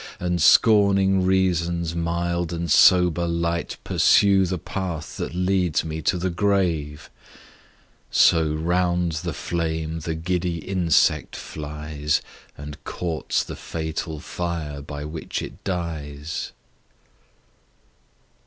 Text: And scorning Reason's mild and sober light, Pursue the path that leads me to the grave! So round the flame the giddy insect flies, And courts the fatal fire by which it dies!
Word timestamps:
And 0.19 0.41
scorning 0.41 1.23
Reason's 1.23 1.93
mild 1.93 2.51
and 2.51 2.71
sober 2.71 3.27
light, 3.27 3.77
Pursue 3.83 4.47
the 4.47 4.57
path 4.57 5.17
that 5.17 5.35
leads 5.35 5.85
me 5.85 6.01
to 6.01 6.17
the 6.17 6.31
grave! 6.31 7.11
So 8.09 8.51
round 8.51 9.11
the 9.21 9.31
flame 9.31 9.99
the 9.99 10.15
giddy 10.15 10.57
insect 10.57 11.35
flies, 11.35 12.23
And 12.57 12.83
courts 12.83 13.43
the 13.43 13.55
fatal 13.55 14.19
fire 14.19 14.81
by 14.81 15.05
which 15.05 15.39
it 15.43 15.63
dies! 15.63 16.51